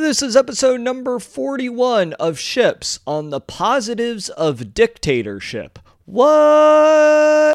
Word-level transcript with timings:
This 0.00 0.22
is 0.22 0.34
episode 0.34 0.80
number 0.80 1.20
41 1.20 2.14
of 2.14 2.36
Ships 2.36 2.98
on 3.06 3.30
the 3.30 3.40
positives 3.40 4.28
of 4.28 4.74
dictatorship. 4.74 5.78
What? 6.04 7.54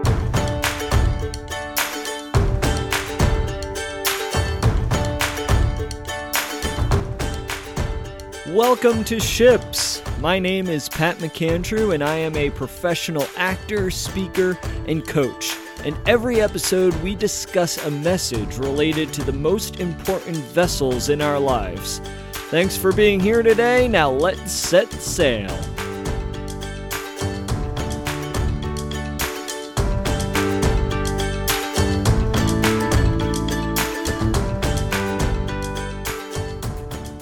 Welcome 8.47 9.03
to 9.03 9.19
Ships. 9.19 10.01
My 10.19 10.39
name 10.39 10.69
is 10.69 10.87
Pat 10.87 11.17
McAndrew, 11.17 11.93
and 11.93 12.01
I 12.01 12.15
am 12.15 12.37
a 12.37 12.49
professional 12.51 13.27
actor, 13.35 13.91
speaker, 13.91 14.57
and 14.87 15.05
coach. 15.05 15.57
In 15.83 15.97
every 16.07 16.41
episode, 16.41 16.93
we 16.95 17.15
discuss 17.15 17.85
a 17.85 17.91
message 17.91 18.57
related 18.57 19.13
to 19.13 19.23
the 19.23 19.33
most 19.33 19.81
important 19.81 20.37
vessels 20.37 21.09
in 21.09 21.21
our 21.21 21.39
lives. 21.39 22.01
Thanks 22.49 22.75
for 22.75 22.91
being 22.91 23.19
here 23.19 23.43
today. 23.43 23.87
Now 23.87 24.09
let's 24.09 24.51
set 24.51 24.91
sail. 24.91 25.51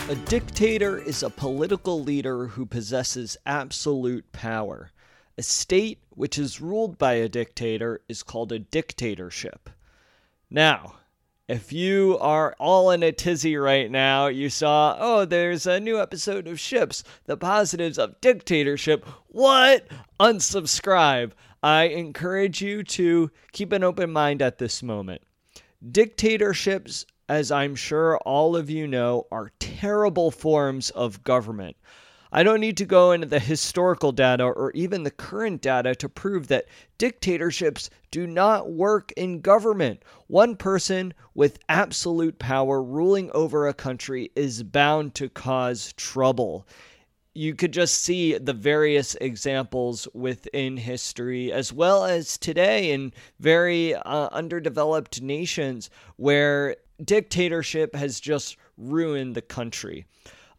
A 0.07 0.16
dictator 0.29 0.97
is 0.97 1.21
a 1.21 1.30
political 1.30 2.02
leader 2.02 2.47
who 2.47 2.66
possesses 2.66 3.35
absolute 3.45 4.31
power. 4.31 4.91
A 5.38 5.44
state 5.44 5.99
which 6.11 6.39
is 6.39 6.61
ruled 6.61 6.97
by 6.97 7.16
a 7.16 7.27
dictator 7.27 7.99
is 8.07 8.23
called 8.23 8.53
a 8.53 8.59
dictatorship. 8.59 9.69
Now, 10.49 10.99
if 11.47 11.71
you 11.71 12.17
are 12.19 12.55
all 12.59 12.91
in 12.91 13.03
a 13.03 13.11
tizzy 13.13 13.55
right 13.55 13.89
now, 13.89 14.27
you 14.27 14.49
saw, 14.49 14.97
oh, 14.99 15.23
there's 15.23 15.65
a 15.65 15.79
new 15.79 15.99
episode 15.99 16.47
of 16.47 16.59
Ships, 16.59 17.03
the 17.25 17.38
positives 17.38 17.97
of 17.97 18.19
dictatorship. 18.19 19.05
What? 19.27 19.88
Unsubscribe. 20.19 21.31
I 21.63 21.83
encourage 21.83 22.61
you 22.61 22.83
to 22.83 23.31
keep 23.53 23.72
an 23.72 23.83
open 23.83 24.11
mind 24.11 24.41
at 24.41 24.57
this 24.57 24.83
moment. 24.83 25.22
Dictatorships, 25.89 27.05
as 27.30 27.50
I'm 27.50 27.75
sure 27.75 28.17
all 28.19 28.57
of 28.57 28.69
you 28.69 28.85
know, 28.85 29.25
are 29.31 29.52
terrible 29.59 30.31
forms 30.31 30.89
of 30.89 31.23
government. 31.23 31.77
I 32.31 32.44
don't 32.44 32.59
need 32.59 32.78
to 32.78 32.86
go 32.86 33.11
into 33.11 33.28
the 33.28 33.39
historical 33.39 34.11
data 34.11 34.44
or 34.44 34.72
even 34.73 35.03
the 35.03 35.11
current 35.11 35.61
data 35.61 35.95
to 35.95 36.09
prove 36.09 36.47
that 36.47 36.66
dictatorships 36.97 37.89
do 38.11 38.28
not 38.28 38.72
work 38.72 39.14
in 39.14 39.39
government. 39.39 40.03
One 40.28 40.58
person 40.58 41.14
with 41.34 41.59
absolute 41.69 42.38
power 42.38 42.84
ruling 42.84 43.31
over 43.34 43.67
a 43.67 43.73
country 43.73 44.31
is 44.36 44.64
bound 44.64 45.16
to 45.16 45.30
cause 45.30 45.94
trouble. 45.94 46.67
You 47.34 47.53
could 47.53 47.72
just 47.72 48.00
see 48.00 48.38
the 48.38 48.53
various 48.53 49.16
examples 49.22 50.08
within 50.14 50.75
history, 50.75 51.52
as 51.53 51.72
well 51.72 52.03
as 52.03 52.38
today 52.38 52.91
in 52.91 53.14
very 53.39 53.94
uh, 53.94 54.30
underdeveloped 54.31 55.22
nations 55.22 55.89
where 56.16 56.75
dictatorship 57.03 57.95
has 57.95 58.19
just 58.19 58.58
ruined 58.75 59.36
the 59.36 59.41
country. 59.41 60.06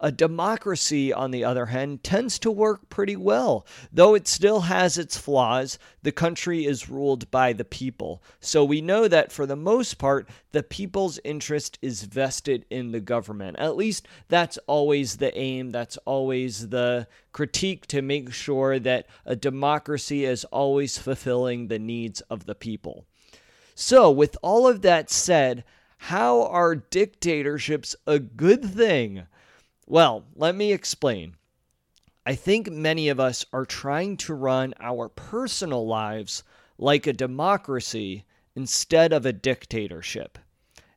A 0.01 0.13
democracy, 0.13 1.13
on 1.13 1.33
the 1.33 1.43
other 1.43 1.67
hand, 1.67 2.05
tends 2.05 2.39
to 2.39 2.53
work 2.53 2.89
pretty 2.89 3.17
well. 3.17 3.67
Though 3.93 4.15
it 4.15 4.29
still 4.29 4.61
has 4.61 4.97
its 4.97 5.19
flaws, 5.19 5.77
the 6.03 6.13
country 6.13 6.67
is 6.67 6.89
ruled 6.89 7.29
by 7.33 7.53
the 7.53 7.65
people. 7.65 8.23
So 8.39 8.65
we 8.65 8.81
know 8.81 9.09
that 9.09 9.33
for 9.33 9.45
the 9.45 9.57
most 9.57 9.99
part, 9.99 10.29
the 10.53 10.63
people's 10.63 11.19
interest 11.25 11.79
is 11.83 12.05
vested 12.05 12.65
in 12.71 12.93
the 12.93 13.01
government. 13.01 13.59
At 13.59 13.77
least 13.77 14.07
that's 14.29 14.57
always 14.69 15.17
the 15.17 15.37
aim, 15.37 15.71
that's 15.71 15.97
always 16.05 16.69
the 16.69 17.09
critique 17.33 17.87
to 17.89 18.01
make 18.01 18.33
sure 18.33 18.79
that 18.79 19.07
a 19.27 19.35
democracy 19.35 20.25
is 20.25 20.45
always 20.45 20.97
fulfilling 20.97 21.67
the 21.67 21.79
needs 21.81 22.21
of 22.23 22.47
the 22.47 22.55
people. 22.55 23.05
So, 23.75 24.11
with 24.11 24.37
all 24.43 24.69
of 24.69 24.83
that 24.83 25.11
said, 25.11 25.65
how 26.03 26.43
are 26.45 26.77
dictatorships 26.77 27.97
a 28.07 28.21
good 28.21 28.65
thing? 28.65 29.27
Well, 29.91 30.27
let 30.35 30.55
me 30.55 30.75
explain. 30.75 31.37
I 32.27 32.35
think 32.35 32.71
many 32.71 33.09
of 33.09 33.19
us 33.19 33.47
are 33.55 33.65
trying 33.65 34.19
to 34.19 34.35
run 34.35 34.75
our 34.81 35.09
personal 35.09 35.87
lives 35.87 36.43
like 36.77 37.07
a 37.07 37.15
democracy 37.15 38.27
instead 38.55 39.15
of 39.15 39.25
a 39.25 39.33
dictatorship. 39.33 40.39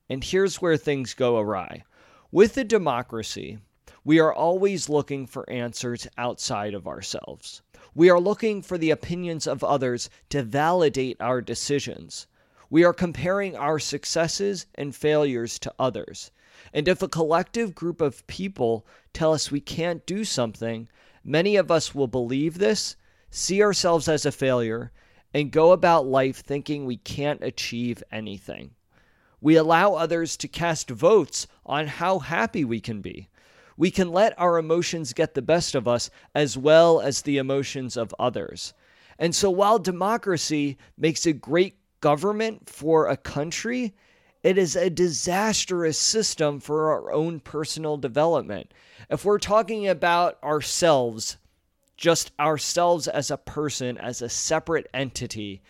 And 0.10 0.22
here's 0.22 0.62
where 0.62 0.76
things 0.76 1.14
go 1.14 1.40
awry. 1.40 1.86
With 2.34 2.58
a 2.58 2.66
democracy, 2.66 3.60
we 4.04 4.20
are 4.20 4.34
always 4.34 4.90
looking 4.90 5.26
for 5.26 5.50
answers 5.50 6.06
outside 6.18 6.74
of 6.74 6.86
ourselves. 6.86 7.62
We 7.96 8.10
are 8.10 8.20
looking 8.20 8.62
for 8.62 8.78
the 8.78 8.92
opinions 8.92 9.48
of 9.48 9.64
others 9.64 10.10
to 10.32 10.44
validate 10.44 11.16
our 11.22 11.40
decisions. 11.40 12.28
We 12.70 12.84
are 12.84 12.94
comparing 12.94 13.56
our 13.56 13.80
successes 13.80 14.66
and 14.76 14.94
failures 14.94 15.60
to 15.60 15.74
others. 15.80 16.32
And 16.74 16.88
if 16.88 17.02
a 17.02 17.08
collective 17.08 17.76
group 17.76 18.02
of 18.02 18.26
people 18.28 18.86
tell 19.14 19.34
us 19.34 19.52
we 19.52 19.62
can't 19.62 20.06
do 20.06 20.24
something, 20.24 20.88
many 21.24 21.56
of 21.56 21.72
us 21.72 21.94
will 21.94 22.08
believe 22.08 22.58
this, 22.58 22.96
see 23.30 23.62
ourselves 23.62 24.08
as 24.08 24.26
a 24.26 24.32
failure, 24.32 24.92
and 25.34 25.52
go 25.52 25.72
about 25.72 26.06
life 26.06 26.44
thinking 26.44 26.86
we 26.86 26.98
can't 26.98 27.44
achieve 27.44 28.04
anything. 28.12 28.72
We 29.40 29.56
allow 29.56 29.96
others 29.96 30.38
to 30.38 30.48
cast 30.48 30.90
votes 30.90 31.48
on 31.66 31.88
how 31.88 32.20
happy 32.20 32.64
we 32.64 32.80
can 32.80 33.02
be. 33.02 33.30
We 33.76 33.90
can 33.90 34.12
let 34.12 34.38
our 34.38 34.58
emotions 34.58 35.14
get 35.14 35.34
the 35.34 35.42
best 35.42 35.74
of 35.74 35.88
us 35.88 36.12
as 36.36 36.58
well 36.58 37.00
as 37.00 37.22
the 37.22 37.38
emotions 37.38 37.98
of 37.98 38.14
others. 38.20 38.74
And 39.18 39.34
so 39.34 39.50
while 39.50 39.80
democracy 39.80 40.78
makes 40.98 41.26
a 41.26 41.34
great 41.34 41.78
government 42.02 42.70
for 42.70 43.08
a 43.08 43.18
country, 43.18 43.94
it 44.44 44.58
is 44.58 44.76
a 44.76 44.90
disastrous 44.90 45.98
system 45.98 46.60
for 46.60 46.92
our 46.92 47.12
own 47.12 47.40
personal 47.40 47.98
development. 47.98 48.74
If 49.10 49.24
we're 49.24 49.40
talking 49.40 49.88
about 49.88 50.42
ourselves, 50.44 51.38
just 51.96 52.32
ourselves 52.40 53.08
as 53.08 53.30
a 53.30 53.38
person, 53.38 53.98
as 53.98 54.22
a 54.22 54.30
separate 54.30 54.88
entity, 54.94 55.62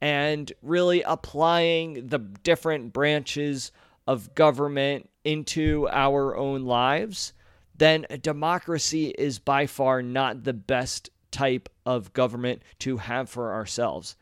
and 0.00 0.52
really 0.62 1.02
applying 1.02 2.08
the 2.08 2.18
different 2.18 2.92
branches 2.92 3.72
of 4.06 4.34
government 4.34 5.10
into 5.24 5.88
our 5.90 6.36
own 6.36 6.64
lives, 6.64 7.32
then 7.76 8.06
democracy 8.22 9.14
is 9.18 9.38
by 9.38 9.66
far 9.66 10.02
not 10.02 10.44
the 10.44 10.52
best 10.52 11.10
type 11.30 11.68
of 11.84 12.12
government 12.12 12.62
to 12.78 12.98
have 12.98 13.28
for 13.28 13.52
ourselves. 13.52 14.16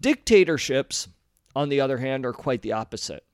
Dictatorships, 0.00 1.08
on 1.54 1.68
the 1.68 1.80
other 1.80 1.98
hand, 1.98 2.26
are 2.26 2.32
quite 2.32 2.62
the 2.62 2.72
opposite. 2.72 3.24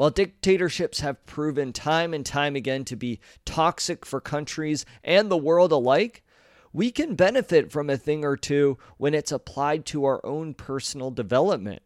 While 0.00 0.08
dictatorships 0.08 1.00
have 1.00 1.26
proven 1.26 1.74
time 1.74 2.14
and 2.14 2.24
time 2.24 2.56
again 2.56 2.86
to 2.86 2.96
be 2.96 3.20
toxic 3.44 4.06
for 4.06 4.18
countries 4.18 4.86
and 5.04 5.30
the 5.30 5.36
world 5.36 5.72
alike, 5.72 6.24
we 6.72 6.90
can 6.90 7.16
benefit 7.16 7.70
from 7.70 7.90
a 7.90 7.98
thing 7.98 8.24
or 8.24 8.38
two 8.38 8.78
when 8.96 9.12
it's 9.12 9.30
applied 9.30 9.84
to 9.84 10.06
our 10.06 10.24
own 10.24 10.54
personal 10.54 11.10
development. 11.10 11.82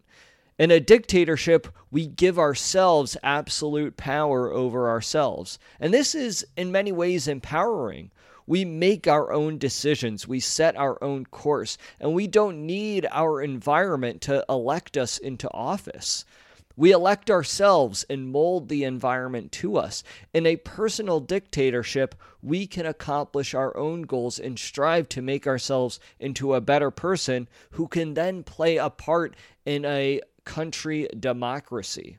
In 0.61 0.71
a 0.71 0.79
dictatorship, 0.79 1.67
we 1.91 2.07
give 2.07 2.39
ourselves 2.39 3.17
absolute 3.25 3.97
power 3.97 4.53
over 4.53 4.89
ourselves. 4.89 5.59
And 5.81 5.93
this 5.93 6.15
is, 6.15 6.47
in 6.57 6.71
many 6.71 6.93
ways, 6.93 7.27
empowering. 7.27 8.13
We 8.47 8.65
make 8.65 9.09
our 9.09 9.33
own 9.33 9.59
decisions, 9.59 10.29
we 10.29 10.39
set 10.39 10.77
our 10.77 11.03
own 11.03 11.27
course, 11.27 11.79
and 11.99 12.15
we 12.15 12.29
don't 12.29 12.65
need 12.65 13.09
our 13.11 13.43
environment 13.43 14.21
to 14.21 14.45
elect 14.49 14.97
us 14.97 15.19
into 15.19 15.53
office. 15.53 16.25
We 16.77 16.91
elect 16.91 17.31
ourselves 17.31 18.05
and 18.11 18.33
mold 18.33 18.69
the 18.69 18.83
environment 18.83 19.53
to 19.53 19.77
us. 19.77 20.03
In 20.33 20.45
a 20.45 20.57
personal 20.57 21.21
dictatorship, 21.21 22.17
we 22.43 22.67
can 22.67 22.85
accomplish 22.85 23.55
our 23.55 23.76
own 23.76 24.03
goals 24.03 24.41
and 24.41 24.59
strive 24.59 25.09
to 25.11 25.23
make 25.23 25.47
ourselves 25.47 26.00
into 26.19 26.55
a 26.55 26.61
better 26.61 26.91
person 26.91 27.49
who 27.73 27.87
can 27.87 28.15
then 28.15 28.43
play 28.43 28.76
a 28.76 28.91
part 28.91 29.37
in 29.65 29.85
a 29.85 30.21
country 30.44 31.09
democracy. 31.19 32.19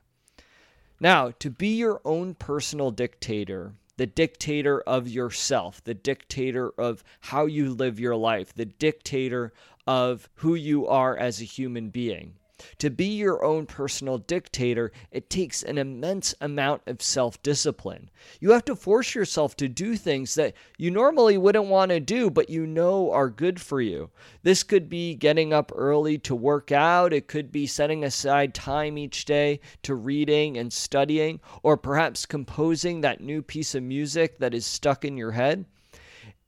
Now, 0.98 1.32
to 1.38 1.50
be 1.50 1.76
your 1.76 2.00
own 2.06 2.34
personal 2.34 2.90
dictator, 2.90 3.74
the 3.98 4.06
dictator 4.06 4.80
of 4.80 5.06
yourself, 5.06 5.84
the 5.84 5.94
dictator 5.94 6.72
of 6.78 7.04
how 7.20 7.44
you 7.44 7.74
live 7.74 8.00
your 8.00 8.16
life, 8.16 8.54
the 8.54 8.64
dictator 8.64 9.52
of 9.86 10.30
who 10.36 10.54
you 10.54 10.86
are 10.86 11.14
as 11.14 11.42
a 11.42 11.44
human 11.44 11.90
being 11.90 12.36
To 12.78 12.90
be 12.90 13.06
your 13.06 13.44
own 13.44 13.66
personal 13.66 14.18
dictator, 14.18 14.90
it 15.12 15.30
takes 15.30 15.62
an 15.62 15.78
immense 15.78 16.34
amount 16.40 16.82
of 16.86 17.00
self 17.00 17.40
discipline. 17.42 18.10
You 18.40 18.50
have 18.50 18.64
to 18.64 18.74
force 18.74 19.14
yourself 19.14 19.56
to 19.58 19.68
do 19.68 19.94
things 19.94 20.34
that 20.34 20.54
you 20.76 20.90
normally 20.90 21.38
wouldn't 21.38 21.66
want 21.66 21.90
to 21.90 22.00
do, 22.00 22.28
but 22.28 22.50
you 22.50 22.66
know 22.66 23.12
are 23.12 23.30
good 23.30 23.60
for 23.60 23.80
you. 23.80 24.10
This 24.42 24.62
could 24.62 24.88
be 24.88 25.14
getting 25.14 25.52
up 25.52 25.70
early 25.74 26.18
to 26.18 26.34
work 26.34 26.72
out, 26.72 27.12
it 27.12 27.28
could 27.28 27.52
be 27.52 27.66
setting 27.66 28.02
aside 28.02 28.52
time 28.52 28.98
each 28.98 29.24
day 29.24 29.60
to 29.82 29.94
reading 29.94 30.56
and 30.56 30.72
studying, 30.72 31.40
or 31.62 31.76
perhaps 31.76 32.26
composing 32.26 33.00
that 33.00 33.20
new 33.20 33.42
piece 33.42 33.74
of 33.74 33.82
music 33.82 34.38
that 34.38 34.54
is 34.54 34.66
stuck 34.66 35.04
in 35.04 35.16
your 35.16 35.32
head. 35.32 35.66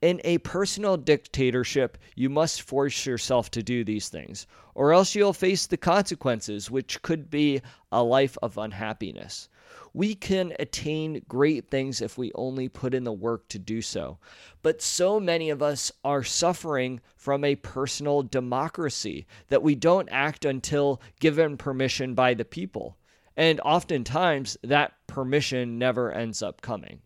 In 0.01 0.21
a 0.23 0.39
personal 0.39 0.97
dictatorship, 0.97 1.99
you 2.15 2.31
must 2.31 2.63
force 2.63 3.05
yourself 3.05 3.51
to 3.51 3.65
do 3.65 3.83
these 3.83 4.09
things, 4.09 4.47
or 4.77 4.93
else 4.93 5.17
you'll 5.17 5.33
face 5.33 5.67
the 5.67 5.77
consequences, 5.77 6.71
which 6.71 7.03
could 7.03 7.29
be 7.29 7.61
a 7.91 8.01
life 8.05 8.39
of 8.41 8.59
unhappiness. 8.59 9.49
We 9.93 10.15
can 10.15 10.55
attain 10.61 11.25
great 11.27 11.69
things 11.69 12.01
if 12.01 12.17
we 12.17 12.31
only 12.37 12.69
put 12.69 12.95
in 12.95 13.03
the 13.03 13.13
work 13.13 13.49
to 13.49 13.59
do 13.59 13.83
so. 13.83 14.19
But 14.63 14.81
so 14.81 15.19
many 15.19 15.51
of 15.51 15.63
us 15.63 15.91
are 16.05 16.23
suffering 16.23 17.01
from 17.17 17.43
a 17.43 17.57
personal 17.57 18.23
democracy 18.23 19.27
that 19.49 19.65
we 19.65 19.75
don't 19.75 20.09
act 20.13 20.45
until 20.45 21.03
given 21.19 21.57
permission 21.57 22.15
by 22.15 22.35
the 22.35 22.45
people. 22.45 22.97
And 23.37 23.61
oftentimes, 23.65 24.57
that 24.63 24.93
permission 25.09 25.77
never 25.77 26.13
ends 26.13 26.41
up 26.41 26.61
coming 26.61 27.01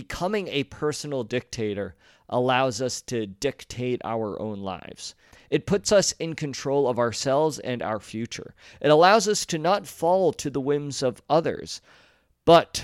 becoming 0.00 0.48
a 0.48 0.64
personal 0.64 1.22
dictator 1.22 1.94
allows 2.30 2.80
us 2.80 3.02
to 3.02 3.26
dictate 3.26 4.00
our 4.02 4.40
own 4.40 4.60
lives. 4.60 5.14
It 5.50 5.66
puts 5.66 5.92
us 5.92 6.12
in 6.12 6.34
control 6.36 6.88
of 6.88 6.98
ourselves 6.98 7.58
and 7.58 7.82
our 7.82 8.00
future. 8.00 8.54
It 8.80 8.90
allows 8.90 9.28
us 9.28 9.44
to 9.46 9.58
not 9.58 9.86
fall 9.86 10.32
to 10.32 10.48
the 10.48 10.60
whims 10.60 11.02
of 11.02 11.20
others, 11.28 11.82
but 12.46 12.82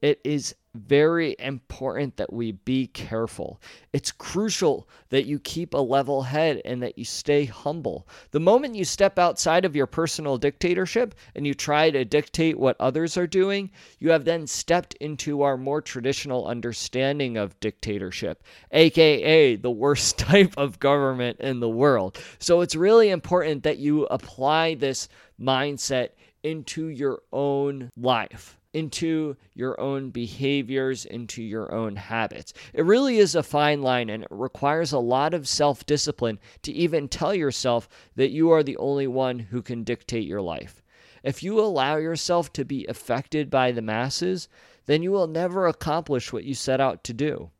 it 0.00 0.22
is 0.24 0.54
very 0.74 1.36
important 1.38 2.16
that 2.16 2.32
we 2.32 2.52
be 2.52 2.88
careful. 2.88 3.60
It's 3.92 4.10
crucial 4.10 4.88
that 5.10 5.26
you 5.26 5.38
keep 5.38 5.72
a 5.72 5.78
level 5.78 6.22
head 6.22 6.60
and 6.64 6.82
that 6.82 6.98
you 6.98 7.04
stay 7.04 7.44
humble. 7.44 8.08
The 8.32 8.40
moment 8.40 8.74
you 8.74 8.84
step 8.84 9.18
outside 9.18 9.64
of 9.64 9.76
your 9.76 9.86
personal 9.86 10.36
dictatorship 10.36 11.14
and 11.36 11.46
you 11.46 11.54
try 11.54 11.90
to 11.90 12.04
dictate 12.04 12.58
what 12.58 12.76
others 12.80 13.16
are 13.16 13.26
doing, 13.26 13.70
you 14.00 14.10
have 14.10 14.24
then 14.24 14.46
stepped 14.46 14.94
into 14.94 15.42
our 15.42 15.56
more 15.56 15.80
traditional 15.80 16.46
understanding 16.46 17.36
of 17.36 17.58
dictatorship, 17.60 18.42
aka 18.72 19.56
the 19.56 19.70
worst 19.70 20.18
type 20.18 20.54
of 20.56 20.80
government 20.80 21.38
in 21.40 21.60
the 21.60 21.68
world. 21.68 22.18
So 22.40 22.60
it's 22.60 22.74
really 22.74 23.10
important 23.10 23.62
that 23.62 23.78
you 23.78 24.06
apply 24.06 24.74
this 24.74 25.08
mindset 25.40 26.10
into 26.42 26.88
your 26.88 27.22
own 27.32 27.90
life 27.96 28.58
into 28.74 29.36
your 29.54 29.80
own 29.80 30.10
behaviors, 30.10 31.06
into 31.06 31.42
your 31.42 31.72
own 31.72 31.96
habits. 31.96 32.52
It 32.74 32.84
really 32.84 33.18
is 33.18 33.34
a 33.34 33.42
fine 33.42 33.80
line 33.80 34.10
and 34.10 34.24
it 34.24 34.28
requires 34.30 34.92
a 34.92 34.98
lot 34.98 35.32
of 35.32 35.48
self 35.48 35.86
discipline 35.86 36.38
to 36.62 36.72
even 36.72 37.08
tell 37.08 37.34
yourself 37.34 37.88
that 38.16 38.30
you 38.30 38.50
are 38.50 38.62
the 38.62 38.76
only 38.76 39.06
one 39.06 39.38
who 39.38 39.62
can 39.62 39.84
dictate 39.84 40.26
your 40.26 40.42
life. 40.42 40.82
If 41.22 41.42
you 41.42 41.58
allow 41.58 41.96
yourself 41.96 42.52
to 42.52 42.66
be 42.66 42.84
affected 42.86 43.48
by 43.48 43.72
the 43.72 43.80
masses, 43.80 44.48
then 44.84 45.02
you 45.02 45.10
will 45.10 45.26
never 45.26 45.66
accomplish 45.66 46.32
what 46.32 46.44
you 46.44 46.54
set 46.54 46.80
out 46.80 47.02
to 47.04 47.14
do. 47.14 47.50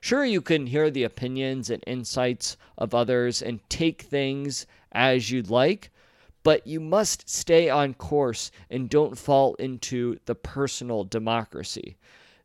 Sure, 0.00 0.24
you 0.24 0.40
can 0.40 0.66
hear 0.66 0.90
the 0.90 1.04
opinions 1.04 1.70
and 1.70 1.84
insights 1.86 2.56
of 2.76 2.92
others 2.92 3.40
and 3.40 3.60
take 3.68 4.02
things 4.02 4.66
as 4.90 5.30
you'd 5.30 5.48
like, 5.48 5.91
but 6.42 6.66
you 6.66 6.80
must 6.80 7.28
stay 7.28 7.68
on 7.68 7.94
course 7.94 8.50
and 8.70 8.90
don't 8.90 9.18
fall 9.18 9.54
into 9.54 10.18
the 10.26 10.34
personal 10.34 11.04
democracy. 11.04 11.96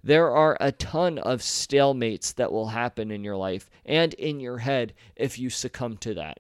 There 0.03 0.31
are 0.31 0.57
a 0.61 0.71
ton 0.71 1.17
of 1.17 1.41
stalemates 1.41 2.33
that 2.35 2.51
will 2.51 2.67
happen 2.67 3.11
in 3.11 3.23
your 3.23 3.35
life 3.35 3.69
and 3.85 4.13
in 4.13 4.39
your 4.39 4.59
head 4.59 4.93
if 5.15 5.39
you 5.39 5.49
succumb 5.49 5.97
to 5.97 6.13
that. 6.13 6.39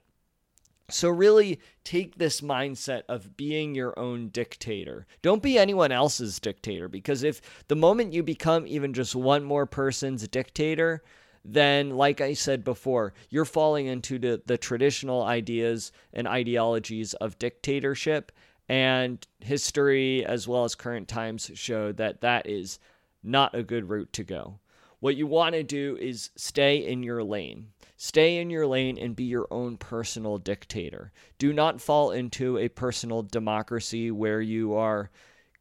So, 0.89 1.09
really 1.09 1.59
take 1.83 2.17
this 2.17 2.39
mindset 2.39 3.01
of 3.09 3.35
being 3.35 3.75
your 3.75 3.97
own 3.99 4.29
dictator. 4.29 5.05
Don't 5.21 5.43
be 5.43 5.57
anyone 5.57 5.91
else's 5.91 6.39
dictator 6.39 6.87
because 6.87 7.23
if 7.23 7.41
the 7.67 7.75
moment 7.75 8.13
you 8.13 8.23
become 8.23 8.65
even 8.65 8.93
just 8.93 9.13
one 9.13 9.43
more 9.43 9.65
person's 9.65 10.25
dictator, 10.29 11.03
then, 11.49 11.91
like 11.91 12.19
I 12.19 12.33
said 12.33 12.65
before, 12.65 13.13
you're 13.29 13.45
falling 13.45 13.87
into 13.87 14.19
the, 14.19 14.41
the 14.45 14.57
traditional 14.57 15.23
ideas 15.23 15.93
and 16.11 16.27
ideologies 16.27 17.13
of 17.15 17.39
dictatorship. 17.39 18.33
And 18.67 19.25
history, 19.39 20.25
as 20.25 20.45
well 20.45 20.65
as 20.65 20.75
current 20.75 21.07
times, 21.07 21.49
show 21.53 21.93
that 21.93 22.19
that 22.19 22.49
is 22.49 22.79
not 23.23 23.55
a 23.55 23.63
good 23.63 23.89
route 23.89 24.11
to 24.13 24.25
go. 24.25 24.59
What 24.99 25.15
you 25.15 25.25
want 25.25 25.55
to 25.55 25.63
do 25.63 25.97
is 26.01 26.31
stay 26.35 26.85
in 26.85 27.01
your 27.01 27.23
lane. 27.23 27.67
Stay 27.95 28.39
in 28.39 28.49
your 28.49 28.67
lane 28.67 28.97
and 28.97 29.15
be 29.15 29.23
your 29.23 29.47
own 29.49 29.77
personal 29.77 30.37
dictator. 30.39 31.13
Do 31.37 31.53
not 31.53 31.79
fall 31.79 32.11
into 32.11 32.57
a 32.57 32.67
personal 32.67 33.23
democracy 33.23 34.11
where 34.11 34.41
you 34.41 34.73
are 34.73 35.11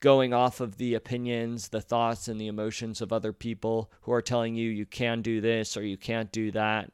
going 0.07 0.33
off 0.33 0.61
of 0.61 0.77
the 0.77 0.95
opinions, 0.95 1.67
the 1.71 1.81
thoughts, 1.81 2.29
and 2.29 2.41
the 2.41 2.47
emotions 2.47 3.01
of 3.01 3.13
other 3.13 3.33
people 3.33 3.91
who 4.03 4.13
are 4.13 4.23
telling 4.23 4.55
you 4.55 4.71
you 4.71 4.87
can 4.87 5.21
do 5.21 5.41
this 5.41 5.77
or 5.77 5.83
you 5.83 5.97
can't 5.97 6.31
do 6.31 6.53
that. 6.53 6.93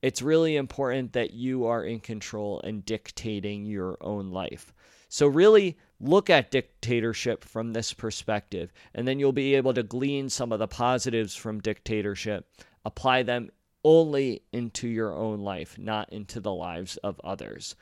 It's 0.00 0.22
really 0.22 0.54
important 0.54 1.12
that 1.14 1.32
you 1.32 1.66
are 1.66 1.82
in 1.82 1.98
control 1.98 2.60
and 2.62 2.84
dictating 2.84 3.64
your 3.64 3.96
own 4.00 4.30
life. 4.30 4.72
So, 5.08 5.26
really 5.26 5.76
look 5.98 6.30
at 6.30 6.52
dictatorship 6.52 7.42
from 7.42 7.72
this 7.72 7.92
perspective, 7.92 8.72
and 8.94 9.08
then 9.08 9.18
you'll 9.18 9.32
be 9.32 9.56
able 9.56 9.74
to 9.74 9.82
glean 9.82 10.28
some 10.28 10.52
of 10.52 10.60
the 10.60 10.68
positives 10.68 11.34
from 11.34 11.58
dictatorship, 11.58 12.48
apply 12.84 13.24
them 13.24 13.50
only 13.82 14.42
into 14.52 14.86
your 14.86 15.12
own 15.12 15.40
life, 15.40 15.76
not 15.80 16.12
into 16.12 16.38
the 16.38 16.54
lives 16.54 16.96
of 16.98 17.20
others. 17.24 17.74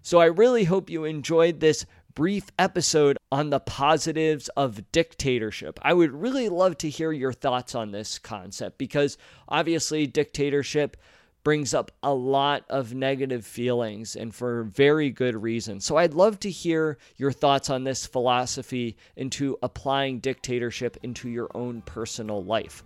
So, 0.00 0.20
I 0.20 0.26
really 0.26 0.64
hope 0.64 0.88
you 0.88 1.04
enjoyed 1.04 1.60
this 1.60 1.84
brief 2.16 2.50
episode 2.58 3.18
on 3.30 3.50
the 3.50 3.60
positives 3.60 4.48
of 4.56 4.90
dictatorship. 4.90 5.78
I 5.82 5.92
would 5.92 6.10
really 6.10 6.48
love 6.48 6.78
to 6.78 6.88
hear 6.88 7.12
your 7.12 7.32
thoughts 7.32 7.76
on 7.76 7.92
this 7.92 8.18
concept 8.18 8.78
because 8.78 9.18
obviously, 9.48 10.08
dictatorship 10.08 10.96
brings 11.44 11.74
up 11.74 11.92
a 12.02 12.12
lot 12.12 12.64
of 12.68 12.92
negative 12.92 13.46
feelings 13.46 14.16
and 14.16 14.34
for 14.34 14.64
very 14.64 15.10
good 15.10 15.40
reason. 15.40 15.78
So 15.78 15.96
I'd 15.96 16.14
love 16.14 16.40
to 16.40 16.50
hear 16.50 16.98
your 17.18 17.30
thoughts 17.30 17.70
on 17.70 17.84
this 17.84 18.04
philosophy 18.04 18.96
into 19.14 19.56
applying 19.62 20.18
dictatorship 20.18 20.96
into 21.04 21.28
your 21.28 21.48
own 21.54 21.82
personal 21.82 22.42
life. 22.42 22.82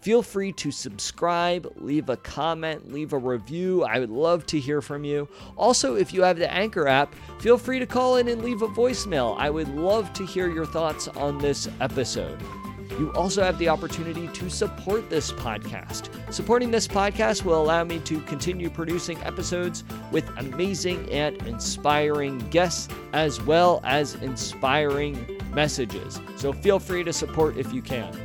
Feel 0.00 0.22
free 0.22 0.52
to 0.52 0.70
subscribe, 0.70 1.70
leave 1.76 2.08
a 2.08 2.16
comment, 2.16 2.90
leave 2.90 3.12
a 3.12 3.18
review. 3.18 3.84
I 3.84 3.98
would 3.98 4.08
love 4.08 4.46
to 4.46 4.58
hear 4.58 4.80
from 4.80 5.04
you. 5.04 5.28
Also, 5.56 5.94
if 5.94 6.14
you 6.14 6.22
have 6.22 6.38
the 6.38 6.50
Anchor 6.50 6.88
app, 6.88 7.14
feel 7.38 7.58
free 7.58 7.78
to 7.78 7.86
call 7.86 8.16
in 8.16 8.28
and 8.28 8.42
leave 8.42 8.62
a 8.62 8.68
voicemail. 8.68 9.36
I 9.38 9.50
would 9.50 9.68
love 9.68 10.10
to 10.14 10.24
hear 10.24 10.50
your 10.50 10.64
thoughts 10.64 11.06
on 11.08 11.36
this 11.36 11.68
episode. 11.82 12.40
You 12.98 13.12
also 13.12 13.42
have 13.42 13.58
the 13.58 13.68
opportunity 13.68 14.28
to 14.28 14.50
support 14.50 15.08
this 15.10 15.32
podcast. 15.32 16.10
Supporting 16.32 16.70
this 16.70 16.88
podcast 16.88 17.44
will 17.44 17.62
allow 17.62 17.84
me 17.84 17.98
to 18.00 18.20
continue 18.22 18.68
producing 18.68 19.18
episodes 19.22 19.84
with 20.10 20.28
amazing 20.38 21.10
and 21.10 21.36
inspiring 21.46 22.38
guests, 22.50 22.88
as 23.12 23.40
well 23.42 23.80
as 23.84 24.16
inspiring 24.16 25.40
messages. 25.52 26.20
So 26.36 26.52
feel 26.52 26.78
free 26.78 27.04
to 27.04 27.12
support 27.12 27.56
if 27.56 27.72
you 27.72 27.80
can. 27.82 28.18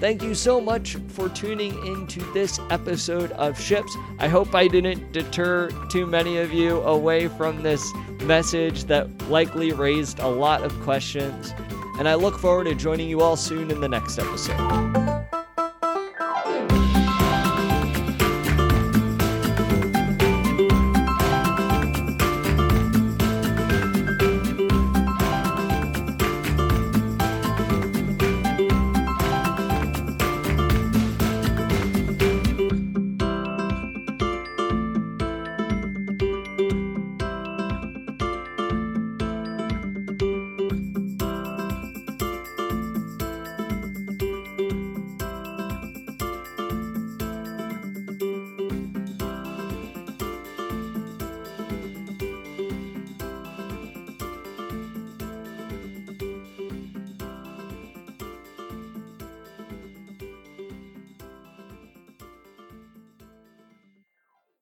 Thank 0.00 0.22
you 0.22 0.34
so 0.34 0.62
much 0.62 0.96
for 1.08 1.28
tuning 1.28 1.74
into 1.86 2.20
this 2.32 2.58
episode 2.70 3.32
of 3.32 3.60
Ships. 3.60 3.94
I 4.18 4.28
hope 4.28 4.54
I 4.54 4.66
didn't 4.66 5.12
deter 5.12 5.68
too 5.90 6.06
many 6.06 6.38
of 6.38 6.54
you 6.54 6.80
away 6.80 7.28
from 7.28 7.62
this 7.62 7.86
message 8.22 8.84
that 8.84 9.06
likely 9.28 9.72
raised 9.72 10.18
a 10.18 10.28
lot 10.28 10.62
of 10.62 10.72
questions. 10.80 11.52
And 11.98 12.08
I 12.08 12.14
look 12.14 12.38
forward 12.38 12.64
to 12.64 12.74
joining 12.74 13.10
you 13.10 13.20
all 13.20 13.36
soon 13.36 13.70
in 13.70 13.82
the 13.82 13.88
next 13.90 14.18
episode. 14.18 14.89